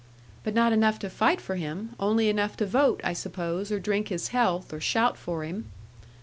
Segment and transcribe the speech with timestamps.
[0.43, 1.91] 'But not enough to fight for him.
[1.99, 5.69] Only enough to vote, I suppose, or drink his health, or shout for him.'